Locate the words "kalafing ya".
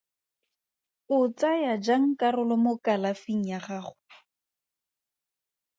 2.85-3.59